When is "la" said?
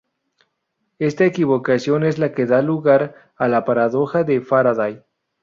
2.17-2.31, 3.47-3.65